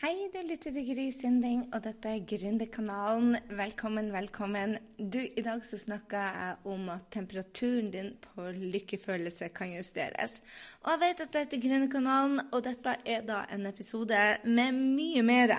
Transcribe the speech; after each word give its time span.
Hei, 0.00 0.30
du 0.32 0.38
lytter 0.48 0.72
til 0.72 0.86
Gry 0.88 1.10
Synding, 1.12 1.66
og 1.76 1.82
dette 1.84 2.08
er 2.08 2.22
Gründerkanalen. 2.24 3.34
Velkommen, 3.52 4.06
velkommen. 4.14 4.78
Du, 4.96 5.18
I 5.20 5.42
dag 5.44 5.60
så 5.68 5.76
snakker 5.76 6.38
jeg 6.38 6.54
om 6.72 6.86
at 6.88 7.10
temperaturen 7.12 7.90
din 7.92 8.08
på 8.24 8.46
lykkefølelse 8.54 9.50
kan 9.52 9.74
justeres. 9.74 10.38
Og 10.86 10.94
jeg 10.94 11.02
vet 11.02 11.20
at 11.26 11.36
dette 11.36 11.58
er 11.58 11.64
Gründerkanalen, 11.66 12.40
og 12.48 12.64
dette 12.64 12.96
er 13.04 13.28
da 13.28 13.42
en 13.52 13.68
episode 13.68 14.22
med 14.48 14.80
mye 14.80 15.26
mer. 15.34 15.52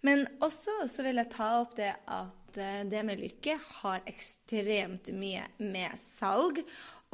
Men 0.00 0.24
også 0.40 0.86
så 0.88 1.04
vil 1.04 1.20
jeg 1.20 1.34
ta 1.36 1.50
opp 1.58 1.76
det 1.76 1.92
at 1.92 2.56
eh, 2.56 2.86
det 2.88 3.04
med 3.04 3.20
lykke 3.20 3.60
har 3.82 4.00
ekstremt 4.08 5.12
mye 5.12 5.44
med 5.60 6.00
salg 6.00 6.64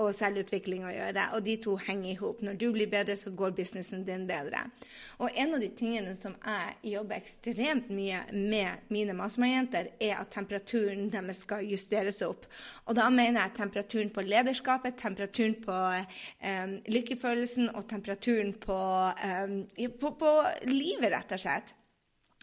og 0.00 0.12
selvutvikling 0.16 0.84
å 0.86 0.92
gjøre. 0.92 1.26
Og 1.36 1.44
de 1.44 1.56
to 1.60 1.74
henger 1.80 2.10
i 2.12 2.18
hop. 2.20 2.40
Når 2.44 2.58
du 2.60 2.66
blir 2.74 2.90
bedre, 2.90 3.16
så 3.18 3.32
går 3.36 3.54
businessen 3.56 4.04
din 4.06 4.26
bedre. 4.28 4.62
Og 5.20 5.28
en 5.34 5.56
av 5.56 5.62
de 5.62 5.70
tingene 5.76 6.14
som 6.18 6.36
jeg 6.38 6.92
jobber 6.94 7.18
ekstremt 7.18 7.90
mye 7.92 8.22
med 8.32 8.86
mine 8.92 9.16
mastermind-jenter, 9.18 9.90
er 10.00 10.16
at 10.20 10.32
temperaturen 10.32 11.10
deres 11.12 11.42
skal 11.44 11.66
justeres 11.68 12.22
opp. 12.26 12.46
Og 12.86 12.96
da 12.98 13.08
mener 13.12 13.42
jeg 13.42 13.56
temperaturen 13.58 14.14
på 14.14 14.24
lederskapet, 14.26 14.98
temperaturen 15.00 15.58
på 15.64 15.80
um, 15.80 16.78
lykkefølelsen 16.88 17.72
og 17.74 17.84
temperaturen 17.90 18.54
på, 18.62 18.78
um, 19.10 19.60
på, 20.00 20.14
på 20.22 20.32
livet, 20.70 21.10
rett 21.12 21.36
og 21.36 21.44
slett. 21.44 21.76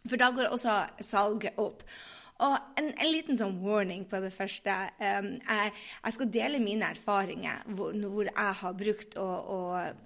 For 0.08 0.20
da 0.20 0.30
går 0.32 0.54
også 0.54 0.78
salget 1.04 1.58
opp. 1.60 1.84
Og 2.46 2.54
en, 2.78 2.92
en, 2.92 3.10
liten 3.10 3.38
sånn 3.40 3.56
warning 3.64 4.04
på 4.10 4.20
det 4.22 4.30
første. 4.36 4.74
Um, 5.02 5.30
jeg, 5.42 5.72
jeg, 6.04 6.16
skal 6.18 6.30
dele 6.34 6.62
mine 6.62 6.92
erfaringer 6.94 7.64
hvor, 7.74 7.96
hvor 7.98 8.30
jeg 8.30 8.54
har 8.62 8.76
brukt 8.78 9.18
å, 9.18 9.26
å, 9.26 9.60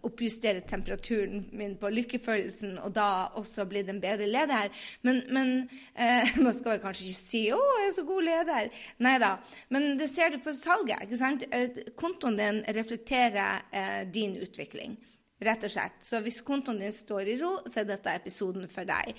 oppjustere 0.08 0.64
temperaturen 0.68 1.46
min 1.58 1.76
på 1.82 1.92
lykkefølelsen, 1.92 2.78
og 2.86 2.96
da 2.96 3.10
også 3.40 3.68
blitt 3.68 3.92
en 3.92 4.00
bedre 4.04 4.30
leder. 4.32 4.72
Men, 5.08 5.24
men 5.28 5.54
uh, 6.00 6.32
man 6.46 6.56
skal 6.56 6.78
vel 6.78 6.84
kanskje 6.86 7.10
ikke 7.10 7.20
si 7.20 7.44
'Å, 7.52 7.60
jeg 7.60 7.90
er 7.90 7.96
så 8.00 8.08
god 8.08 8.28
leder'. 8.30 8.74
Nei 9.04 9.16
da. 9.22 9.36
Men 9.74 9.94
det 10.00 10.08
ser 10.14 10.32
du 10.32 10.40
på 10.44 10.56
salget. 10.56 11.04
ikke 11.04 11.20
sant? 11.20 11.44
Eh, 11.52 11.84
kontoen 12.00 12.40
din 12.40 12.64
reflekterer 12.80 13.66
uh, 13.76 14.04
din 14.08 14.40
utvikling. 14.40 14.96
Rett 15.42 15.64
og 15.66 15.72
slett. 15.74 15.96
Så 16.06 16.20
hvis 16.22 16.44
kontoen 16.46 16.80
din 16.84 16.94
står 16.94 17.32
i 17.34 17.36
ro, 17.40 17.56
så 17.66 17.82
er 17.82 17.88
dette 17.90 18.14
episoden 18.14 18.68
for 18.70 18.86
deg. 18.86 19.18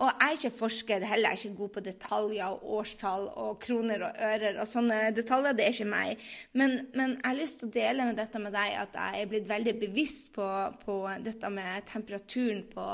Og 0.00 0.08
jeg 0.08 0.24
er 0.24 0.38
ikke 0.38 0.56
forsker 0.56 1.04
heller, 1.04 1.34
jeg 1.34 1.36
er 1.36 1.50
ikke 1.50 1.58
god 1.58 1.72
på 1.74 1.80
detaljer 1.84 2.54
og 2.54 2.62
årstall 2.78 3.26
og 3.42 3.58
kroner 3.60 4.06
og 4.06 4.22
ører 4.24 4.56
og 4.62 4.68
sånne 4.70 5.10
detaljer. 5.12 5.52
Det 5.58 5.66
er 5.66 5.74
ikke 5.74 5.88
meg. 5.90 6.22
Men, 6.56 6.78
men 6.96 7.18
jeg 7.18 7.26
har 7.26 7.36
lyst 7.36 7.58
til 7.60 7.68
å 7.68 7.74
dele 7.74 8.06
med 8.08 8.16
dette 8.16 8.40
med 8.40 8.56
deg 8.56 8.78
at 8.80 8.96
jeg 8.96 9.20
er 9.20 9.28
blitt 9.28 9.50
veldig 9.50 9.74
bevisst 9.82 10.32
på, 10.32 10.48
på 10.86 10.96
dette 11.26 11.52
med 11.52 11.86
temperaturen 11.92 12.64
på 12.72 12.86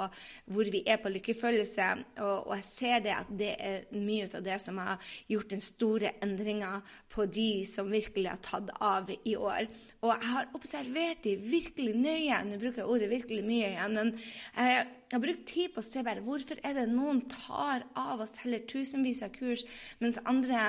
hvor 0.51 0.73
vi 0.75 0.83
er 0.91 0.99
på 0.99 1.15
lykkefølelse. 1.15 1.89
Og, 2.19 2.35
og, 2.35 2.53
jeg 2.59 2.67
ser 2.73 3.07
det 3.07 3.15
at 3.15 3.33
det 3.45 3.55
er 3.55 3.89
mye 3.95 4.27
av 4.35 4.43
det 4.51 4.59
som 4.67 4.83
har 4.83 5.15
gjort 5.31 5.55
den 5.55 5.65
store 5.65 6.17
endringa 6.27 6.75
på 7.15 7.31
de 7.31 7.51
som 7.71 7.95
virkelig 7.95 8.33
har 8.35 8.43
tatt 8.43 8.75
av 8.83 9.15
i 9.23 9.39
år. 9.39 9.71
Og 10.03 10.11
jeg 10.17 10.33
har 10.35 10.51
observert 10.59 11.23
de 11.23 11.39
virkelig 11.47 11.95
nøye. 11.95 12.43
Nå 12.51 12.59
bruker 12.59 12.83
jeg 12.83 12.91
ordet 12.91 13.15
virkelig 13.15 13.45
mye 13.47 13.75
igjen. 13.77 13.95
men 13.95 14.17
jeg 14.59 14.87
jeg 15.09 15.17
har 15.17 15.25
brukt 15.25 15.47
tid 15.49 15.73
på 15.73 15.81
å 15.81 15.87
se 15.87 16.03
bare 16.05 16.21
hvorfor 16.25 16.59
er 16.61 16.75
det 16.77 16.85
noen 16.93 17.23
tar 17.33 17.87
av 17.97 18.21
og 18.21 18.29
selger 18.29 18.67
tusenvis 18.69 19.23
av 19.25 19.33
kurs, 19.33 19.63
mens 20.05 20.19
andre 20.29 20.61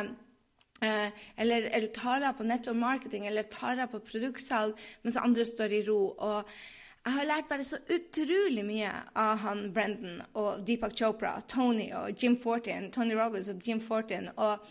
eh, 0.80 1.12
eller, 1.36 1.68
eller, 1.68 1.90
tar 1.96 2.24
av 2.24 2.38
på 2.38 2.48
network 2.48 2.80
marketing 2.80 3.28
eller 3.28 3.50
tar 3.52 3.84
av 3.84 3.92
på 3.92 4.00
produktsalg, 4.08 4.80
mens 5.04 5.20
andre 5.20 5.44
står 5.48 5.76
i 5.76 5.82
ro. 5.90 6.02
og 6.16 6.54
jeg 7.00 7.16
har 7.16 7.28
lært 7.30 7.48
bare 7.48 7.64
så 7.64 7.78
utrolig 7.96 8.64
mye 8.68 8.90
av 9.18 9.40
han 9.42 9.62
Brendan 9.74 10.20
og 10.38 10.66
Deepak 10.68 10.98
Chopra, 11.00 11.32
Tony 11.48 11.88
og 11.96 12.12
Jim 12.20 12.36
Fortin, 12.38 12.90
Tony 12.92 13.16
Robbins 13.16 13.48
og 13.50 13.64
Jim 13.66 13.80
Fortin. 13.82 14.28
Og, 14.36 14.66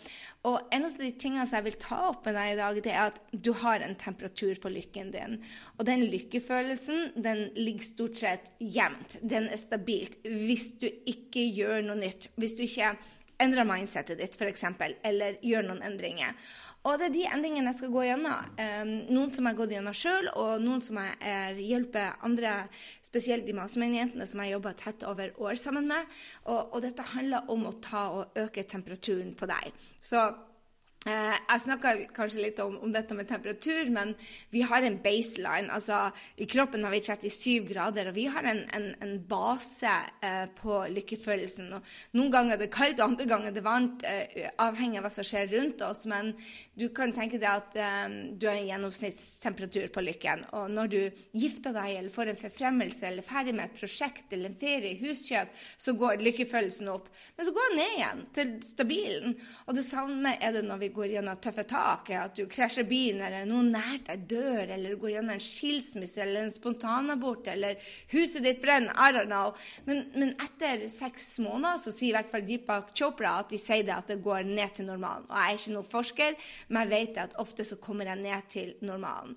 og, 0.45 0.59
en 0.71 0.85
av 0.85 0.93
de 0.99 1.09
tingene 1.19 1.47
som 1.49 1.57
jeg 1.57 1.67
vil 1.71 1.79
ta 1.81 1.97
opp 2.11 2.29
med 2.29 2.37
deg 2.37 2.53
i 2.53 2.59
dag, 2.61 2.81
det 2.85 2.93
er 2.93 3.09
at 3.09 3.19
du 3.33 3.51
har 3.63 3.81
en 3.81 3.97
temperatur 3.99 4.61
på 4.61 4.71
lykken 4.71 5.09
din. 5.15 5.39
Og 5.79 5.87
den 5.89 6.05
lykkefølelsen 6.11 7.15
den 7.17 7.47
ligger 7.57 7.89
stort 7.89 8.21
sett 8.21 8.51
jevnt. 8.61 9.17
Den 9.25 9.49
er 9.49 9.59
stabilt 9.59 10.19
hvis 10.23 10.69
du 10.77 10.85
ikke 10.87 11.43
gjør 11.49 11.81
noe 11.89 11.97
nytt. 12.05 12.29
Hvis 12.37 12.59
du 12.59 12.63
ikke 12.67 12.93
endrer 13.39 13.67
mindsetet 13.67 14.19
ditt, 14.19 14.35
f.eks., 14.35 14.65
eller 15.03 15.37
gjør 15.45 15.69
noen 15.69 15.85
endringer. 15.87 16.35
Og 16.87 16.95
det 16.99 17.09
er 17.09 17.13
de 17.15 17.23
endringene 17.27 17.73
jeg 17.73 17.79
skal 17.81 17.93
gå 17.93 18.03
gjennom. 18.07 18.51
Um, 18.55 18.91
noen 19.11 19.33
som 19.35 19.47
jeg 19.47 19.51
har 19.51 19.59
gått 19.59 19.73
gjennom 19.75 19.97
sjøl, 19.97 20.29
og 20.39 20.63
noen 20.63 20.83
som 20.83 20.99
jeg 21.01 21.15
er 21.31 21.59
hjelper 21.59 22.19
andre, 22.25 22.53
spesielt 23.03 23.47
de 23.47 23.55
mastermind-jentene 23.57 24.27
som 24.29 24.43
jeg 24.43 24.55
jobber 24.55 24.77
tett 24.79 25.07
over 25.07 25.33
år 25.43 25.59
sammen 25.59 25.89
med. 25.91 26.19
Og, 26.45 26.61
og, 26.61 26.77
dette 26.85 27.07
handler 27.15 27.51
om 27.51 27.67
å 27.67 27.75
ta 27.83 28.05
og 28.15 28.39
øke 28.39 28.63
temperaturen 28.69 29.35
på 29.39 29.49
deg. 29.49 29.73
Så 29.99 30.23
Eh, 30.29 30.48
jeg 31.07 31.61
snakka 31.63 31.93
kanskje 32.11 32.41
litt 32.43 32.57
om, 32.59 32.73
om, 32.83 32.91
dette 32.91 33.15
med 33.15 33.29
temperatur, 33.29 33.87
men 33.95 34.11
vi 34.51 34.65
har 34.67 34.83
en 34.83 34.97
baseline. 34.99 35.71
Altså, 35.71 36.09
I 36.35 36.47
kroppen 36.49 36.83
har 36.83 36.91
vi 36.91 36.99
37 37.05 37.69
grader, 37.69 38.09
og 38.09 38.17
vi 38.17 38.25
har 38.27 38.43
en, 38.43 38.65
en, 38.75 38.89
en 38.99 39.13
base 39.29 39.93
eh, 40.25 40.49
på 40.57 40.81
lykkefølelsen. 40.91 41.69
Og 41.77 41.93
noen 42.19 42.33
ganger 42.33 42.57
er 42.57 42.63
det 42.65 42.71
kaldt, 42.73 42.99
og 42.99 43.13
andre 43.13 43.27
ganger 43.31 43.51
er 43.51 43.55
det 43.55 43.63
varmt, 43.63 44.03
eh, 44.03 44.49
avhengig 44.59 44.99
av 44.99 45.07
hva 45.07 45.13
som 45.15 45.27
skjer 45.29 45.47
rundt 45.53 45.85
oss. 45.87 46.03
Men 46.11 46.33
du 46.75 46.89
kan 46.91 47.15
tenke 47.15 47.39
deg 47.39 47.47
at 47.47 47.79
eh, 47.79 48.17
du 48.35 48.49
har 48.49 48.59
en 48.59 48.67
gjennomsnittstemperatur 48.67 49.87
på 49.95 50.03
lykken. 50.03 50.43
Og 50.59 50.67
når 50.75 50.91
du 50.91 50.99
gifter 51.31 51.79
deg, 51.79 51.93
eller 52.01 52.11
får 52.11 52.33
en 52.33 52.43
forfremmelse, 52.43 53.07
eller 53.07 53.23
er 53.23 53.29
ferdig 53.29 53.55
med 53.55 53.69
et 53.69 53.79
prosjekt 53.79 54.35
eller 54.35 54.51
en 54.51 54.59
ferie, 54.59 54.99
huskjøp, 54.99 55.55
så 55.79 55.95
går 55.95 56.27
lykkefølelsen 56.27 56.91
opp. 56.91 57.07
Men 57.39 57.47
så 57.47 57.55
går 57.55 57.71
den 57.71 57.81
ned 57.85 57.95
igjen 57.95 58.27
til 58.35 58.53
stabilen. 58.67 59.39
Og 59.63 59.79
det 59.79 59.87
samme 59.87 60.35
er 60.43 60.59
det 60.59 60.67
når 60.67 60.83
vi 60.83 60.88
går 60.93 61.13
gjennom 61.13 61.37
tøffe 61.41 61.63
tak, 61.69 62.09
at 62.15 62.35
du 62.37 62.43
krasjer 62.49 62.87
bilen, 62.89 63.21
eller 63.25 63.47
noen 63.49 63.71
nært 63.73 64.07
deg 64.09 64.25
dør, 64.31 64.73
eller 64.75 64.97
går 64.99 65.13
gjennom 65.15 65.35
en 65.35 65.43
skilsmisse 65.43 66.21
eller 66.23 66.45
en 66.45 66.53
spontanabort, 66.53 67.47
eller 67.53 67.79
huset 68.13 68.45
ditt 68.45 68.61
brenner, 68.63 68.93
I 68.95 69.15
don't 69.15 69.29
know. 69.29 69.55
Men, 69.87 70.03
men, 70.15 70.35
etter 70.39 70.87
seks 70.91 71.31
måneder 71.45 71.79
så 71.83 71.93
sier 71.95 72.13
i 72.13 72.17
hvert 72.17 72.33
fall 72.33 72.45
Deepak 72.47 72.91
Chopra 72.97 73.37
at 73.43 73.53
de 73.53 73.61
sier 73.61 73.85
det 73.87 73.95
at 73.95 74.11
det 74.11 74.21
går 74.25 74.45
ned 74.49 74.75
til 74.77 74.89
normalen. 74.89 75.29
Og 75.29 75.37
jeg 75.37 75.55
er 75.55 75.61
ikke 75.61 75.77
noen 75.77 75.89
forsker, 75.93 76.51
men 76.67 76.83
jeg 76.83 76.93
vet 76.95 77.23
at 77.25 77.39
ofte 77.41 77.67
så 77.67 77.79
kommer 77.81 78.09
jeg 78.11 78.23
ned 78.25 78.51
til 78.51 78.75
normalen. 78.85 79.35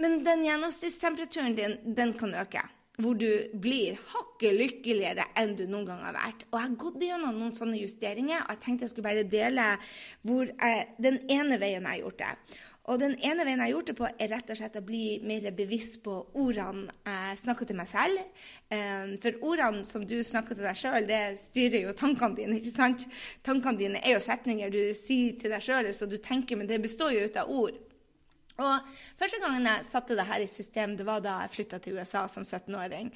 Men 0.00 0.22
den 0.24 0.46
gjennomsnittstemperaturen 0.46 1.58
din, 1.58 1.76
den 1.84 2.14
kan 2.18 2.32
øke 2.40 2.62
hvor 3.00 3.16
du 3.16 3.28
blir 3.56 3.96
hakket 4.12 4.52
lykkeligere 4.58 5.24
enn 5.40 5.54
du 5.56 5.64
noen 5.64 5.86
gang 5.88 6.02
har 6.04 6.16
vært. 6.16 6.44
Og 6.50 6.58
jeg 6.58 6.66
har 6.66 6.80
gått 6.82 7.06
gjennom 7.06 7.38
noen 7.38 7.54
sånne 7.54 7.80
justeringer, 7.80 8.42
og 8.44 8.52
jeg 8.52 8.62
tenkte 8.64 8.84
jeg 8.84 8.92
skulle 8.92 9.08
bare 9.08 9.24
dele 9.24 9.70
jeg, 9.72 10.84
den 11.00 11.22
ene 11.32 11.58
veien 11.62 11.80
jeg 11.80 11.88
har 11.88 12.02
gjort 12.02 12.20
det. 12.20 12.60
Og 12.90 12.98
den 12.98 13.12
ene 13.22 13.44
veien 13.46 13.60
jeg 13.60 13.62
har 13.62 13.72
gjort 13.76 13.90
det 13.92 13.94
på, 14.00 14.08
er 14.10 14.30
rett 14.32 14.48
og 14.50 14.58
slett 14.58 14.76
å 14.80 14.82
bli 14.84 15.04
mer 15.24 15.46
bevisst 15.54 16.00
på 16.02 16.16
ordene 16.42 16.90
jeg 17.06 17.38
snakker 17.44 17.68
til 17.68 17.78
meg 17.78 17.88
selv. 17.88 18.42
Ehm, 18.74 19.14
for 19.22 19.38
ordene 19.52 19.86
som 19.86 20.02
du 20.08 20.16
snakker 20.26 20.58
til 20.58 20.66
deg 20.66 20.80
sjøl, 20.80 21.06
det 21.06 21.22
styrer 21.40 21.86
jo 21.86 21.94
tankene 21.96 22.40
dine. 22.40 22.58
ikke 22.58 22.74
sant? 22.74 23.06
Tankene 23.46 23.78
dine 23.78 24.02
er 24.02 24.16
jo 24.16 24.26
setninger 24.26 24.74
du 24.74 24.82
sier 24.98 25.38
til 25.38 25.54
deg 25.54 25.62
sjøl, 25.62 25.92
så 25.94 26.10
du 26.10 26.18
tenker, 26.18 26.58
men 26.58 26.68
det 26.68 26.82
består 26.82 27.14
jo 27.14 27.24
ut 27.30 27.40
av 27.40 27.54
ord. 27.54 27.78
Og 28.60 28.90
Første 29.18 29.40
gangen 29.40 29.64
jeg 29.68 29.86
satte 29.88 30.16
det 30.18 30.26
her 30.28 30.42
i 30.42 30.50
system, 30.50 30.96
det 30.98 31.06
var 31.08 31.22
da 31.24 31.38
jeg 31.44 31.54
flytta 31.54 31.78
til 31.80 31.96
USA 31.96 32.26
som 32.28 32.44
17-åring. 32.44 33.08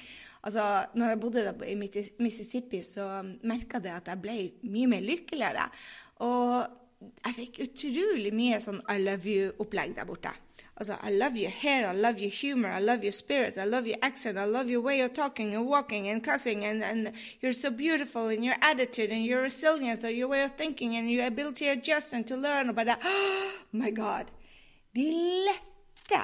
Altså, 0.43 0.63
når 0.97 1.13
jeg 1.13 1.19
bodde 1.19 1.45
i 1.67 1.75
Mississippi, 1.77 2.81
så 2.81 3.21
merka 3.43 3.81
jeg 3.83 3.95
at 4.01 4.11
jeg 4.13 4.21
ble 4.23 4.39
mye 4.63 4.89
mer 4.95 5.05
lykkeligere. 5.05 5.69
Og 6.25 6.65
jeg 7.25 7.37
fikk 7.37 7.61
utrolig 7.67 8.33
mye 8.33 8.59
sånn 8.61 8.81
I 8.89 8.97
love 9.03 9.29
you-opplegg 9.29 9.97
der 9.97 10.07
borte. 10.09 10.33
Altså, 10.77 10.93
I 11.01 11.11
love 11.11 11.37
your 11.37 11.49
hair, 11.49 11.89
I 11.89 11.95
love 11.95 12.21
your 12.21 12.29
humor, 12.29 12.69
I 12.69 12.79
love 12.79 13.03
your 13.03 13.11
spirit, 13.11 13.57
I 13.57 13.65
love 13.65 13.87
your 13.87 13.97
accent, 14.03 14.37
I 14.37 14.45
love 14.45 14.69
your 14.69 14.81
way 14.81 15.01
of 15.01 15.13
talking 15.13 15.55
and 15.55 15.65
walking 15.65 16.07
and 16.07 16.23
cussing, 16.23 16.63
and, 16.65 16.83
and 16.83 17.13
you're 17.41 17.51
so 17.51 17.71
beautiful 17.71 18.29
in 18.29 18.43
your 18.43 18.55
attitude 18.61 19.09
and 19.09 19.25
your 19.25 19.41
resilience 19.41 20.03
and 20.03 20.15
your 20.15 20.27
way 20.27 20.43
of 20.43 20.51
thinking 20.51 20.95
and 20.95 21.09
your 21.09 21.25
ability 21.25 21.65
to 21.65 21.71
adjust 21.71 22.13
and 22.13 22.27
to 22.27 22.35
learn. 22.35 22.69
about 22.69 22.85
that. 22.85 23.01
Oh 23.03 23.79
my 23.79 23.91
God. 23.91 24.31
De 24.97 25.07
lette 25.45 26.21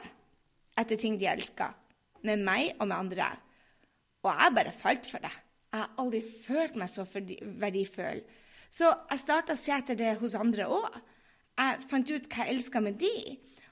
etter 0.82 0.98
ting 0.98 1.20
de 1.22 1.30
elsker, 1.30 1.74
med 2.26 2.42
meg 2.42 2.72
og 2.80 2.88
med 2.88 2.96
andre. 2.98 3.28
Og 4.24 4.32
jeg 4.32 4.56
bare 4.56 4.74
falt 4.74 5.10
for 5.12 5.22
det. 5.22 5.34
Jeg 5.74 5.82
har 5.82 5.98
aldri 6.02 6.22
følt 6.24 6.78
meg 6.80 6.90
så 6.90 7.06
verdifull. 7.06 8.24
Så 8.74 8.90
jeg 9.12 9.22
starta 9.22 9.54
å 9.54 9.60
se 9.60 9.74
etter 9.76 9.98
det 10.00 10.16
hos 10.22 10.38
andre 10.38 10.66
òg. 10.70 10.96
Jeg 11.60 11.86
fant 11.90 12.14
ut 12.14 12.30
hva 12.30 12.48
jeg 12.48 12.56
elska 12.56 12.82
med 12.82 12.98
de. 13.02 13.14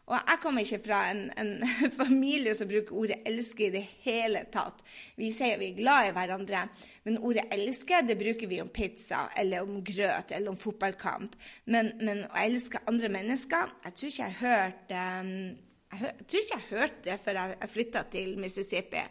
Og 0.10 0.18
jeg 0.18 0.40
kommer 0.42 0.66
ikke 0.66 0.82
fra 0.84 1.00
en, 1.12 1.22
en, 1.40 1.52
familie 2.02 2.56
som 2.58 2.68
bruker 2.68 2.98
ordet 2.98 3.20
'elske' 3.26 3.68
i 3.68 3.74
det 3.76 3.84
hele 4.04 4.44
tatt. 4.52 4.82
Vi 5.18 5.30
sier 5.32 5.60
vi 5.62 5.72
er 5.72 5.78
glad 5.78 6.10
i 6.10 6.14
hverandre, 6.16 6.64
men 7.06 7.18
ordet 7.18 7.46
'elske' 7.54 8.02
det 8.08 8.18
bruker 8.20 8.48
vi 8.48 8.62
om 8.62 8.70
pizza 8.70 9.28
eller 9.38 9.62
om 9.62 9.84
grøt 9.84 10.32
eller 10.32 10.52
om 10.52 10.58
fotballkamp. 10.58 11.36
Men, 11.66 11.94
men 12.02 12.26
å 12.26 12.38
elske 12.44 12.82
andre 12.88 13.10
mennesker 13.10 13.72
Jeg 13.86 13.94
tror 13.94 14.10
ikke 14.10 14.24
jeg 14.24 14.40
hørte 14.42 14.96
jeg, 14.96 15.58
jeg 15.92 16.28
tror 16.28 16.40
ikke 16.40 16.58
jeg 16.58 16.70
hørte 16.70 17.04
det 17.04 17.20
før 17.20 17.40
jeg 17.42 17.70
flytta 17.70 18.04
til 18.12 18.38
Mississippi. 18.40 19.04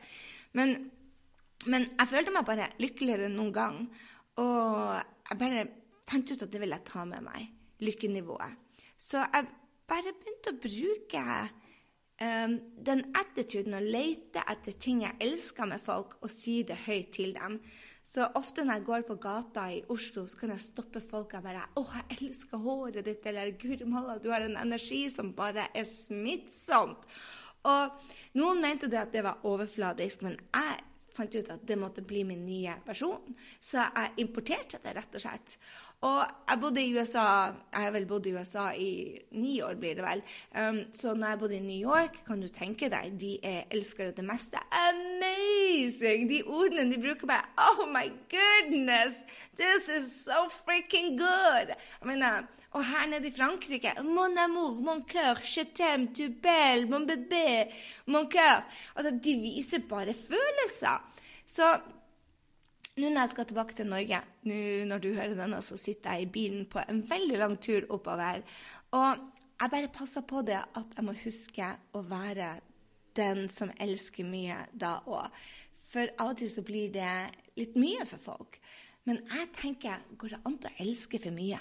Men 0.53 0.91
Men 1.67 1.91
jeg 1.99 2.09
følte 2.09 2.33
meg 2.33 2.45
bare 2.49 2.71
lykkeligere 2.81 3.27
enn 3.29 3.37
noen 3.37 3.53
gang. 3.53 3.81
Og 4.41 4.97
jeg 5.29 5.39
bare 5.39 5.67
fant 6.09 6.31
ut 6.33 6.43
at 6.43 6.53
det 6.53 6.61
ville 6.61 6.77
jeg 6.77 6.89
ta 6.89 7.05
med 7.05 7.21
meg. 7.21 7.51
Lykkenivået. 7.85 8.57
Så 8.97 9.21
jeg 9.21 9.45
bare 9.91 10.15
begynte 10.15 10.53
å 10.55 10.61
bruke 10.63 11.25
um, 12.23 12.57
den 12.89 13.05
attituden 13.19 13.77
å 13.77 13.83
lete 13.83 14.45
etter 14.53 14.77
ting 14.79 15.03
jeg 15.05 15.19
elsker 15.27 15.69
med 15.71 15.83
folk, 15.83 16.19
og 16.23 16.33
si 16.33 16.61
det 16.67 16.79
høyt 16.87 17.13
til 17.17 17.35
dem. 17.37 17.59
Så 18.07 18.27
ofte 18.39 18.65
når 18.65 18.81
jeg 18.81 18.87
går 18.89 19.07
på 19.09 19.19
gata 19.23 19.67
i 19.75 19.83
Oslo, 19.93 20.25
så 20.27 20.39
kan 20.41 20.55
jeg 20.55 20.65
stoppe 20.65 21.03
folk 21.05 21.35
og 21.37 21.45
bare 21.45 21.67
'Å, 21.77 21.85
jeg 21.97 22.19
elsker 22.29 22.59
håret 22.59 23.05
ditt', 23.05 23.27
eller 23.27 23.53
'Guri 23.53 23.87
malla, 23.87 24.19
du 24.19 24.31
har 24.31 24.43
en 24.43 24.57
energi 24.57 25.09
som 25.11 25.33
bare 25.33 25.69
er 25.75 25.85
smittsomt'. 25.85 27.07
Og 27.69 27.91
noen 28.41 28.61
mente 28.61 28.89
det 28.89 28.99
at 28.99 29.13
det 29.13 29.23
var 29.23 29.45
overfladisk, 29.45 30.23
men 30.23 30.39
jeg 30.55 30.81
fant 31.15 31.35
ut 31.35 31.51
at 31.53 31.67
det 31.67 31.77
måtte 31.79 32.05
bli 32.07 32.23
min 32.25 32.47
nye 32.47 32.77
versjon. 32.87 33.37
Så 33.61 33.83
jeg 33.83 34.25
importerte 34.25 34.81
det, 34.83 34.95
rett 34.97 35.19
og 35.19 35.25
slett. 35.25 35.59
Og 36.01 36.21
jeg 36.49 36.61
bodde 36.61 36.81
i 36.81 36.93
USA 36.97 37.23
Jeg 37.73 37.83
har 37.85 37.91
vel 37.93 38.07
bodd 38.09 38.27
i 38.27 38.33
USA 38.33 38.71
i 38.73 39.19
ni 39.37 39.59
år, 39.61 39.75
blir 39.77 39.99
det 39.99 40.05
vel. 40.05 40.23
Um, 40.57 40.79
så 40.97 41.13
når 41.15 41.29
jeg 41.29 41.39
bodde 41.39 41.57
i 41.59 41.61
New 41.61 41.91
York, 41.91 42.23
kan 42.27 42.41
du 42.41 42.49
tenke 42.49 42.89
deg, 42.89 43.19
de 43.21 43.35
er, 43.45 43.67
elsker 43.71 44.15
det 44.17 44.25
meste. 44.25 44.63
Amazing! 44.73 46.25
De 46.31 46.41
ordene 46.47 46.89
de 46.89 47.03
bruker 47.03 47.29
bare 47.29 47.53
Oh 47.61 47.85
my 47.85 48.09
goodness! 48.33 49.21
This 49.61 49.93
is 49.99 50.09
so 50.25 50.49
freaking 50.49 51.19
good! 51.21 51.75
Jeg 52.01 52.09
mener, 52.09 52.49
og 52.73 52.85
her 52.85 53.07
nede 53.11 53.29
i 53.29 53.37
Frankrike 53.37 53.93
Mon 54.03 54.39
amour, 54.39 54.81
mon 54.81 55.05
cœur, 55.05 55.37
je 55.45 55.61
t'aime, 55.61 56.15
tu 56.15 56.31
belle, 56.31 56.89
mon 56.89 57.05
bébé, 57.05 57.69
mon 58.07 58.25
cœur. 58.25 58.65
Altså, 58.97 59.11
de 59.11 59.37
viser 59.37 59.79
bare 59.89 60.15
følelser. 60.15 60.97
Så 61.47 61.79
nå 63.01 63.11
når 63.11 63.25
jeg 63.25 63.33
skal 63.35 63.49
tilbake 63.51 63.77
til 63.79 63.89
Norge, 63.91 64.21
nå 64.47 64.61
når 64.91 65.03
du 65.03 65.11
hører 65.15 65.37
denne, 65.39 65.61
så 65.65 65.79
sitter 65.81 66.17
jeg 66.19 66.27
i 66.27 66.33
bilen 66.35 66.67
på 66.71 66.83
en 66.83 67.03
veldig 67.09 67.41
lang 67.41 67.57
tur 67.63 67.89
oppover. 67.97 68.43
Og 68.97 69.25
jeg 69.61 69.73
bare 69.73 69.93
passer 69.95 70.25
på 70.29 70.45
det 70.47 70.61
at 70.61 70.95
jeg 70.97 71.07
må 71.07 71.17
huske 71.25 71.73
å 71.97 72.05
være 72.07 72.53
den 73.19 73.49
som 73.53 73.73
elsker 73.81 74.29
mye 74.29 74.63
da 74.73 74.99
òg. 75.09 75.27
For 75.91 76.13
av 76.23 76.33
og 76.33 76.39
til 76.39 76.51
så 76.53 76.63
blir 76.63 76.93
det 76.95 77.11
litt 77.59 77.75
mye 77.81 78.07
for 78.07 78.23
folk. 78.23 78.61
Men 79.09 79.21
jeg 79.27 79.51
tenker, 79.57 80.03
går 80.17 80.37
det 80.37 80.41
an 80.47 80.57
å 80.57 80.73
elske 80.85 81.19
for 81.23 81.35
mye? 81.35 81.59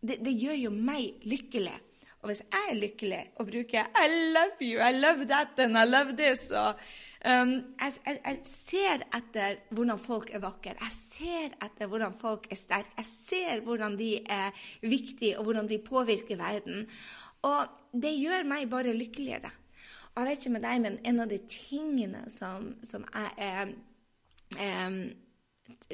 Det, 0.00 0.16
det 0.24 0.32
gjør 0.32 0.56
jo 0.62 0.72
meg 0.72 1.26
lykkelig. 1.28 1.76
Og 2.20 2.30
hvis 2.30 2.42
jeg 2.44 2.70
er 2.70 2.78
lykkelig 2.78 3.20
og 3.40 3.48
bruker 3.48 3.92
I 3.96 4.06
love 4.34 4.64
you, 4.64 4.80
I 4.80 4.92
love 4.96 5.28
that 5.28 5.60
and 5.60 5.76
I 5.76 5.86
love 5.88 6.16
this 6.16 6.50
og 6.56 6.80
Um, 7.20 7.50
jeg, 7.76 7.92
jeg, 8.06 8.18
jeg, 8.24 8.38
ser 8.48 9.02
etter 9.12 9.58
hvordan 9.76 10.00
folk 10.00 10.30
er 10.32 10.40
vakre. 10.40 10.72
Jeg 10.80 10.94
ser 10.96 11.56
etter 11.60 11.90
hvordan 11.90 12.14
folk 12.16 12.46
er 12.48 12.56
sterke. 12.56 12.94
Jeg 12.96 13.08
ser 13.08 13.64
hvordan 13.66 13.98
de 14.00 14.12
er 14.24 14.56
viktige, 14.80 15.36
og 15.38 15.44
hvordan 15.44 15.68
de 15.68 15.82
påvirker 15.84 16.40
verden. 16.40 16.86
Og 17.44 17.66
det 17.92 18.14
gjør 18.16 18.46
meg 18.48 18.70
bare 18.72 18.96
lykkeligere. 18.96 19.50
Og 20.14 20.22
jeg 20.22 20.30
vet 20.30 20.44
ikke 20.44 20.54
med 20.54 20.64
deg, 20.64 20.80
men 20.84 20.96
en 21.06 21.20
av 21.22 21.28
de 21.30 21.38
tingene 21.44 22.22
som, 22.32 22.72
som 22.82 23.04
er 23.12 23.74
um, 24.56 25.02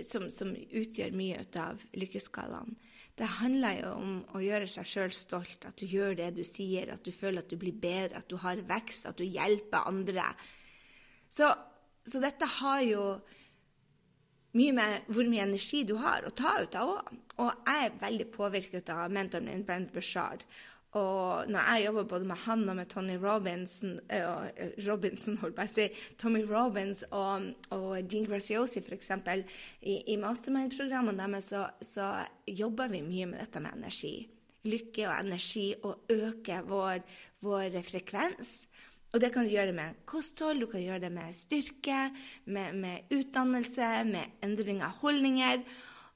som, 0.03 0.29
som, 0.33 0.53
utgjør 0.55 1.17
mye 1.17 1.43
av 1.61 1.83
lykkeskalaen, 1.99 2.77
det 3.17 3.29
handler 3.41 3.81
jo 3.81 3.91
om 3.97 4.15
å 4.37 4.43
gjøre 4.45 4.69
seg 4.69 4.89
sjøl 4.89 5.13
stolt. 5.17 5.65
At 5.69 5.81
du 5.81 5.89
gjør 5.89 6.15
det 6.19 6.31
du 6.37 6.43
sier, 6.45 6.93
at 6.93 7.05
du 7.05 7.11
føler 7.17 7.43
at 7.43 7.51
du 7.51 7.57
blir 7.61 7.75
bedre, 7.75 8.21
at 8.21 8.29
du 8.29 8.37
har 8.43 8.61
vekst, 8.69 9.09
at 9.09 9.19
du 9.19 9.25
hjelper 9.25 9.89
andre. 9.89 10.29
Så, 11.29 11.51
så, 12.07 12.21
dette 12.23 12.49
har 12.61 12.83
jo 12.87 13.03
mye 14.57 14.73
med 14.77 15.11
hvor 15.13 15.29
mye 15.29 15.45
energi 15.45 15.83
du 15.85 15.97
har 16.01 16.25
å 16.25 16.33
ta 16.33 16.57
ut 16.63 16.79
av 16.79 16.95
òg. 16.97 17.13
Og 17.37 17.69
jeg 17.69 17.85
er 17.85 18.01
veldig 18.01 18.31
påvirket 18.33 18.89
av 18.95 19.13
mentoren 19.13 19.51
min, 19.51 19.67
Brent 19.67 19.93
Bushard. 19.93 20.47
Og 20.97 21.51
når 21.53 21.67
jeg 21.71 21.85
jobber 21.85 22.07
både 22.09 22.25
med 22.25 22.39
han 22.47 22.69
og 22.69 22.77
med 22.79 22.89
Tony 22.89 23.17
Robinson, 23.21 23.99
uh, 24.09 24.47
Robinson 24.87 25.37
holdt 25.43 25.59
jeg 25.61 25.73
si, 25.73 25.87
Tommy 26.21 26.45
Robins 26.49 27.03
og, 27.11 27.51
og 27.75 27.91
Dean 28.09 28.25
Graciosi 28.29 28.81
f.eks. 28.81 29.11
i, 29.83 29.99
i 30.15 30.17
mastermind-programmene 30.21 31.27
deres, 31.27 31.51
så, 31.53 31.67
så, 31.85 32.09
jobber 32.49 32.89
vi 32.89 33.03
mye 33.05 33.29
med 33.29 33.43
dette 33.43 33.61
med 33.61 33.77
energi. 33.77 34.15
Lykke 34.67 35.05
og 35.11 35.19
energi, 35.19 35.67
og 35.85 36.09
øke 36.15 36.63
vår, 36.67 37.05
vår 37.45 37.77
frekvens. 37.85 38.57
Og 39.15 39.23
det 39.23 39.31
kan 39.33 39.47
du 39.47 39.53
gjøre 39.53 39.75
med 39.77 40.01
kosthold, 40.09 40.61
du 40.61 40.69
kan 40.71 40.83
gjøre 40.83 41.05
det 41.07 41.13
med 41.15 41.35
styrke, 41.35 42.11
med, 42.45 42.75
med 42.77 43.13
utdannelse, 43.15 43.91
med 44.09 44.43
endring 44.45 44.83
av 44.85 44.99
holdninger. 45.03 45.63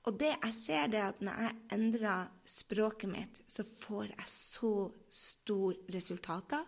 Og 0.09 0.17
det 0.21 0.33
jeg 0.33 0.57
ser, 0.57 0.87
det 0.93 1.03
at 1.05 1.21
når 1.25 1.43
jeg 1.45 1.57
endrer 1.77 2.31
språket 2.49 3.13
mitt, 3.13 3.43
så 3.49 3.65
får 3.69 4.11
jeg 4.11 4.29
så 4.33 4.75
store 5.13 5.93
resultater. 5.95 6.65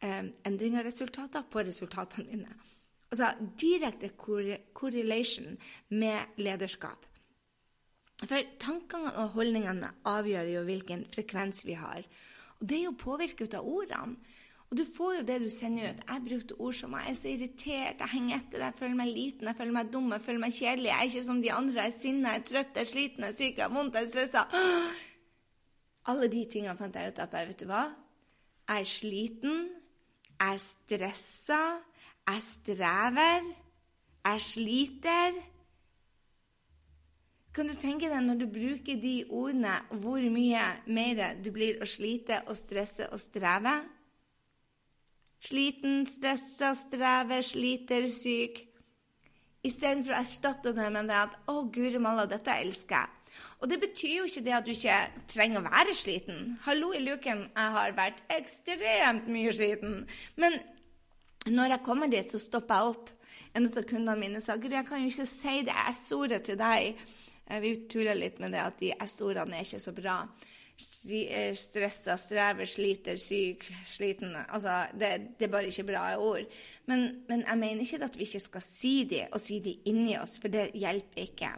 Eh, 0.00 0.24
endring 0.48 0.78
av 0.78 0.86
resultater 0.86 1.46
på 1.50 1.62
resultatene 1.66 2.26
mine. 2.26 2.58
Altså 3.10 3.32
direkte 3.58 4.12
correlation 4.14 5.56
med 5.88 6.38
lederskap. 6.38 7.06
For 8.20 8.50
tankene 8.60 9.10
og 9.16 9.34
holdningene 9.38 9.94
avgjør 10.06 10.50
jo 10.52 10.66
hvilken 10.66 11.06
frekvens 11.10 11.64
vi 11.66 11.78
har. 11.80 12.04
Og 12.60 12.68
det 12.68 12.78
er 12.78 12.86
jo 12.86 12.98
påvirket 13.00 13.56
av 13.56 13.66
ordene. 13.66 14.18
Og 14.70 14.78
du 14.78 14.84
får 14.86 15.14
jo 15.16 15.22
det 15.26 15.36
du 15.42 15.48
sender 15.50 15.90
ut. 15.90 16.02
Jeg 16.06 16.22
brukte 16.28 16.56
ord 16.62 16.76
som 16.78 16.92
jeg 16.94 17.10
er 17.10 17.16
så 17.18 17.30
irritert, 17.32 18.02
jeg 18.04 18.12
henger 18.12 18.36
etter, 18.36 18.62
jeg 18.62 18.76
føler 18.78 18.94
meg 19.00 19.08
liten, 19.10 19.48
jeg 19.50 19.58
føler 19.58 19.74
meg 19.74 19.90
dum, 19.90 20.12
jeg 20.14 20.22
føler 20.22 20.42
meg 20.44 20.54
kjedelig, 20.54 20.90
jeg 20.92 20.96
er 20.96 21.10
ikke 21.10 21.24
som 21.26 21.40
de 21.42 21.50
andre, 21.56 21.74
jeg 21.80 21.90
er 21.90 21.96
sinna, 21.96 22.34
jeg 22.36 22.42
er 22.42 22.46
trøtt, 22.52 22.78
jeg 22.78 22.86
er 22.86 22.90
sliten, 22.92 23.26
jeg 23.26 23.34
er 23.34 23.38
syk, 23.40 23.58
jeg 23.58 23.64
har 23.66 23.74
vondt, 23.74 23.98
jeg 23.98 24.06
er 24.06 24.12
stressa. 24.14 24.44
Alle 26.14 26.30
de 26.30 26.44
tingene 26.54 26.76
fant 26.78 27.00
jeg 27.00 27.10
ut 27.10 27.20
av. 27.26 27.36
Vet 27.50 27.64
du 27.64 27.66
hva? 27.66 27.82
Jeg 28.70 28.86
er 28.86 28.90
sliten, 28.94 29.60
jeg 30.38 30.54
er 30.54 30.64
stressa, 30.68 31.62
jeg 32.30 32.46
strever, 32.46 33.52
jeg 34.22 34.48
sliter. 34.52 35.44
Kan 37.50 37.66
du 37.66 37.74
tenke 37.74 38.06
deg 38.06 38.22
når 38.22 38.44
du 38.44 38.50
bruker 38.54 39.02
de 39.02 39.16
ordene, 39.26 39.80
hvor 39.98 40.22
mye 40.30 40.68
mer 40.86 41.40
du 41.42 41.50
blir 41.50 41.82
å 41.82 41.90
slite 41.90 42.44
og 42.46 42.54
stresse 42.54 43.10
og 43.10 43.18
streve? 43.18 43.80
Sliten, 45.40 46.04
stressa, 46.06 46.74
strever, 46.76 47.42
sliter, 47.46 48.06
syk. 48.12 48.66
Istedenfor 49.64 50.14
å 50.14 50.20
erstatte 50.20 50.72
det 50.76 50.90
med 50.92 51.08
det 51.08 51.16
at 51.16 51.38
'Å, 51.46 51.70
guri 51.72 51.98
malla, 51.98 52.26
dette 52.26 52.50
elsker 52.50 52.96
jeg'. 52.96 53.16
Og 53.60 53.68
det 53.68 53.80
betyr 53.80 54.16
jo 54.16 54.26
ikke 54.28 54.44
det 54.44 54.52
at 54.56 54.66
du 54.66 54.72
ikke 54.72 54.98
trenger 55.28 55.60
å 55.60 55.68
være 55.68 55.94
sliten. 55.96 56.58
Hallo 56.64 56.92
i 56.96 57.00
luken, 57.04 57.46
jeg 57.56 57.72
har 57.76 57.96
vært 57.96 58.20
ekstremt 58.32 59.28
mye 59.28 59.52
sliten. 59.52 60.06
Men 60.36 60.60
når 61.46 61.74
jeg 61.74 61.84
kommer 61.84 62.10
dit, 62.12 62.30
så 62.30 62.40
stopper 62.40 62.74
jeg 62.74 62.94
opp. 62.94 63.10
En 63.54 63.66
av 63.66 63.82
kundene 63.82 64.18
mine 64.18 64.40
sa 64.40 64.56
Guri, 64.56 64.76
jeg 64.78 64.86
kan 64.86 65.02
jo 65.02 65.10
ikke 65.10 65.26
si 65.26 65.62
det 65.66 65.76
S-ordet 65.90 66.44
til 66.46 66.56
deg. 66.60 66.96
Eh, 67.46 67.60
vi 67.60 67.74
tuller 67.90 68.18
litt 68.18 68.40
med 68.40 68.52
det 68.52 68.62
at 68.62 68.80
de 68.80 68.92
S-ordene 69.06 69.58
er 69.58 69.66
ikke 69.66 69.82
så 69.82 69.94
bra. 69.96 70.22
Eh, 70.80 71.54
stressa, 71.56 72.16
strever, 72.16 72.68
sliter, 72.68 73.18
syk, 73.20 73.66
sliten 73.84 74.32
Altså, 74.36 74.86
det, 74.96 75.10
det, 75.38 75.48
er 75.48 75.52
bare 75.52 75.68
ikke 75.68 75.88
bra 75.90 76.04
ord. 76.16 76.46
Men, 76.88 77.24
men, 77.28 77.44
jeg 77.44 77.58
mener 77.58 77.84
ikke 77.84 78.04
at 78.04 78.16
vi 78.16 78.28
ikke 78.28 78.40
skal 78.40 78.64
si 78.64 78.94
de, 79.10 79.24
og 79.32 79.40
si 79.42 79.58
de 79.64 79.74
inni 79.90 80.16
oss, 80.20 80.38
for 80.40 80.52
det 80.52 80.70
hjelper 80.74 81.26
ikke. 81.26 81.50